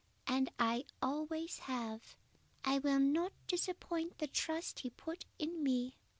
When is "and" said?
0.25-0.49